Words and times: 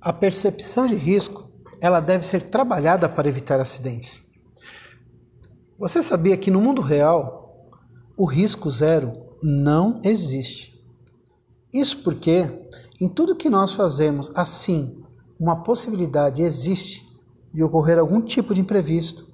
A 0.00 0.14
percepção 0.14 0.86
de 0.86 0.94
risco, 0.94 1.50
ela 1.78 2.00
deve 2.00 2.26
ser 2.26 2.48
trabalhada 2.48 3.06
para 3.06 3.28
evitar 3.28 3.60
acidentes. 3.60 4.18
Você 5.78 6.02
sabia 6.02 6.38
que 6.38 6.50
no 6.50 6.60
mundo 6.60 6.80
real 6.80 7.68
o 8.16 8.24
risco 8.24 8.70
zero 8.70 9.12
não 9.42 10.00
existe? 10.02 10.74
Isso 11.70 12.02
porque 12.02 12.66
em 12.98 13.08
tudo 13.08 13.36
que 13.36 13.50
nós 13.50 13.74
fazemos, 13.74 14.30
assim, 14.34 15.02
uma 15.38 15.62
possibilidade 15.62 16.40
existe 16.40 17.06
de 17.52 17.62
ocorrer 17.62 17.98
algum 17.98 18.22
tipo 18.22 18.54
de 18.54 18.60
imprevisto, 18.62 19.26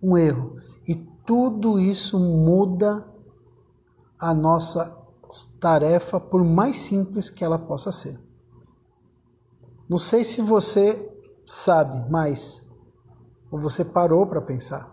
um 0.00 0.16
erro, 0.16 0.56
e 0.86 0.94
tudo 1.26 1.80
isso 1.80 2.18
muda 2.18 3.06
a 4.20 4.32
nossa 4.32 5.04
tarefa, 5.58 6.20
por 6.20 6.44
mais 6.44 6.78
simples 6.78 7.28
que 7.28 7.44
ela 7.44 7.58
possa 7.58 7.90
ser. 7.90 8.18
Não 9.92 9.98
sei 9.98 10.24
se 10.24 10.40
você 10.40 11.06
sabe 11.44 12.10
mais, 12.10 12.62
ou 13.50 13.60
você 13.60 13.84
parou 13.84 14.26
para 14.26 14.40
pensar, 14.40 14.90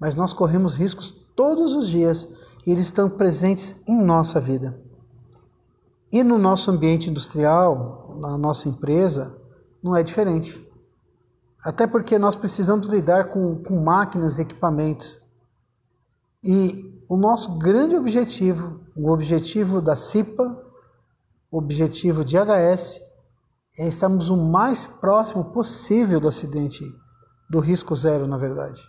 mas 0.00 0.16
nós 0.16 0.32
corremos 0.32 0.74
riscos 0.74 1.12
todos 1.36 1.72
os 1.74 1.86
dias 1.86 2.26
e 2.66 2.72
eles 2.72 2.86
estão 2.86 3.08
presentes 3.08 3.76
em 3.86 3.96
nossa 3.96 4.40
vida. 4.40 4.82
E 6.10 6.24
no 6.24 6.38
nosso 6.38 6.72
ambiente 6.72 7.08
industrial, 7.08 8.16
na 8.18 8.36
nossa 8.36 8.68
empresa, 8.68 9.40
não 9.80 9.94
é 9.94 10.02
diferente. 10.02 10.60
Até 11.62 11.86
porque 11.86 12.18
nós 12.18 12.34
precisamos 12.34 12.88
lidar 12.88 13.28
com, 13.28 13.62
com 13.62 13.80
máquinas 13.80 14.38
e 14.38 14.42
equipamentos. 14.42 15.22
E 16.42 17.00
o 17.08 17.16
nosso 17.16 17.60
grande 17.60 17.94
objetivo, 17.94 18.80
o 18.96 19.08
objetivo 19.08 19.80
da 19.80 19.94
CIPA, 19.94 20.64
o 21.48 21.58
objetivo 21.58 22.24
de 22.24 22.36
HS, 22.36 23.05
é 23.78 23.86
estarmos 23.86 24.30
o 24.30 24.36
mais 24.36 24.86
próximo 24.86 25.52
possível 25.52 26.18
do 26.18 26.28
acidente, 26.28 26.84
do 27.48 27.60
risco 27.60 27.94
zero, 27.94 28.26
na 28.26 28.38
verdade. 28.38 28.80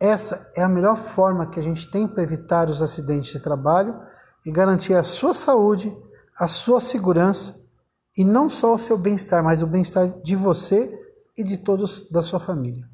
Essa 0.00 0.50
é 0.56 0.62
a 0.62 0.68
melhor 0.68 0.96
forma 0.96 1.46
que 1.46 1.60
a 1.60 1.62
gente 1.62 1.90
tem 1.90 2.08
para 2.08 2.22
evitar 2.22 2.68
os 2.68 2.82
acidentes 2.82 3.32
de 3.32 3.40
trabalho 3.40 4.00
e 4.44 4.50
garantir 4.50 4.94
a 4.94 5.04
sua 5.04 5.34
saúde, 5.34 5.96
a 6.38 6.48
sua 6.48 6.80
segurança 6.80 7.60
e 8.16 8.24
não 8.24 8.50
só 8.50 8.74
o 8.74 8.78
seu 8.78 8.98
bem-estar, 8.98 9.44
mas 9.44 9.62
o 9.62 9.66
bem-estar 9.66 10.08
de 10.22 10.34
você 10.34 10.98
e 11.36 11.44
de 11.44 11.58
todos 11.58 12.10
da 12.10 12.20
sua 12.20 12.40
família. 12.40 12.88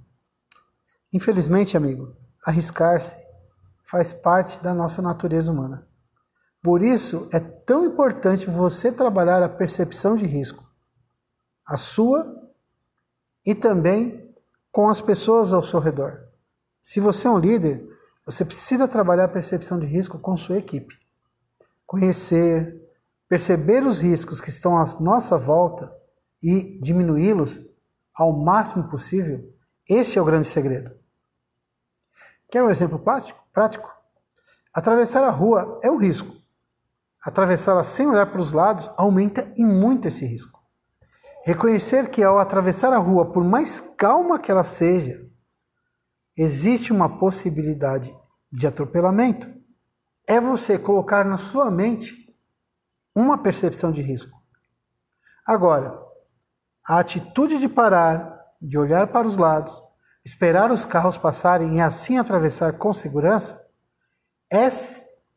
Infelizmente, 1.13 1.77
amigo, 1.77 2.15
arriscar-se 2.45 3.17
faz 3.91 4.13
parte 4.13 4.63
da 4.63 4.75
nossa 4.75 5.01
natureza 5.01 5.51
humana. 5.51 5.87
Por 6.63 6.83
isso 6.83 7.27
é 7.33 7.41
tão 7.41 7.87
importante 7.87 8.51
você 8.51 8.93
trabalhar 8.93 9.43
a 9.43 9.49
percepção 9.49 10.15
de 10.15 10.27
risco 10.27 10.68
a 11.69 11.77
sua 11.77 12.51
e 13.45 13.55
também 13.55 14.35
com 14.73 14.89
as 14.89 15.01
pessoas 15.03 15.53
ao 15.53 15.63
seu 15.63 15.79
redor. 15.79 16.27
Se 16.81 16.99
você 16.99 17.27
é 17.27 17.31
um 17.31 17.39
líder, 17.39 17.87
você 18.25 18.45
precisa 18.45 18.89
trabalhar 18.89 19.25
a 19.25 19.29
percepção 19.29 19.79
de 19.79 19.87
risco 19.87 20.19
com 20.19 20.37
sua 20.37 20.57
equipe. 20.57 20.99
Conhecer, 21.87 22.81
perceber 23.29 23.85
os 23.85 24.01
riscos 24.01 24.41
que 24.41 24.49
estão 24.49 24.79
à 24.79 24.87
nossa 24.99 25.37
volta 25.37 25.95
e 26.43 26.81
diminuí-los 26.81 27.61
ao 28.15 28.33
máximo 28.33 28.89
possível, 28.89 29.53
esse 29.89 30.19
é 30.19 30.23
o 30.23 30.25
grande 30.25 30.47
segredo. 30.47 30.97
Quer 32.51 32.63
um 32.63 32.71
exemplo 32.71 32.99
prático? 33.53 33.91
Atravessar 34.73 35.23
a 35.25 35.31
rua 35.31 35.81
é 35.83 35.91
um 35.91 35.99
risco. 35.99 36.35
Atravessá-la 37.23 37.85
sem 37.85 38.07
olhar 38.07 38.31
para 38.31 38.41
os 38.41 38.53
lados 38.53 38.91
aumenta 38.97 39.53
em 39.57 39.67
muito 39.67 40.09
esse 40.09 40.25
risco. 40.25 40.58
Reconhecer 41.45 42.11
que 42.11 42.23
ao 42.23 42.39
atravessar 42.39 42.93
a 42.93 42.99
rua, 42.99 43.33
por 43.33 43.45
mais 43.45 43.81
calma 43.81 44.39
que 44.39 44.51
ela 44.51 44.65
seja, 44.65 45.27
existe 46.37 46.93
uma 46.93 47.19
possibilidade 47.19 48.15
de 48.51 48.67
atropelamento. 48.67 49.49
É 50.27 50.41
você 50.41 50.79
colocar 50.79 51.25
na 51.25 51.39
sua 51.39 51.71
mente 51.71 52.15
uma 53.15 53.43
percepção 53.43 53.91
de 53.91 54.03
risco. 54.03 54.39
Agora, 55.47 55.99
a 56.87 56.99
atitude 56.99 57.59
de 57.59 57.69
parar, 57.69 58.39
de 58.61 58.79
olhar 58.79 59.09
para 59.09 59.27
os 59.27 59.37
lados, 59.37 59.83
esperar 60.25 60.71
os 60.71 60.85
carros 60.85 61.17
passarem 61.17 61.77
e 61.77 61.81
assim 61.81 62.19
atravessar 62.19 62.79
com 62.79 62.93
segurança, 62.93 63.67
é 64.53 64.69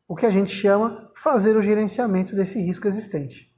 o 0.07 0.15
que 0.15 0.25
a 0.25 0.31
gente 0.31 0.51
chama 0.51 1.09
fazer 1.15 1.55
o 1.55 1.61
gerenciamento 1.61 2.35
desse 2.35 2.59
risco 2.61 2.87
existente. 2.87 3.50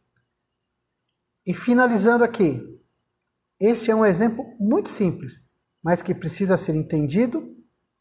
E 1.46 1.54
finalizando 1.54 2.24
aqui, 2.24 2.62
este 3.59 3.92
é 3.92 3.96
um 3.96 4.06
exemplo 4.06 4.46
muito 4.59 4.90
simples, 4.90 5.42
mas 5.81 6.02
que 6.02 6.16
precisa 6.16 6.56
ser 6.56 6.76
entendido 6.76 7.54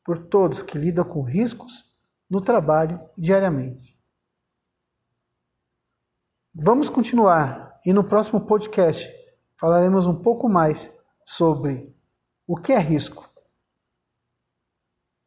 por 0.04 0.26
todos 0.26 0.62
que 0.62 0.78
lidam 0.78 1.04
com 1.04 1.22
riscos 1.22 1.92
no 2.30 2.40
trabalho 2.40 3.00
diariamente. 3.16 3.98
Vamos 6.54 6.88
continuar 6.88 7.80
e 7.84 7.92
no 7.92 8.04
próximo 8.04 8.46
podcast 8.46 9.08
falaremos 9.58 10.06
um 10.06 10.14
pouco 10.14 10.48
mais 10.48 10.92
sobre 11.24 11.94
o 12.46 12.56
que 12.56 12.72
é 12.72 12.78
risco. 12.78 13.28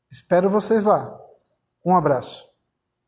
Espero 0.10 0.50
vocês 0.50 0.84
lá. 0.84 1.20
Um 1.86 1.96
abraço. 1.96 2.55